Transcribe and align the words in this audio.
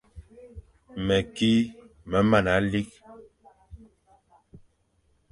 Meki 1.05 1.51
me 2.09 2.19
mana 2.29 2.53
likh. 2.71 2.93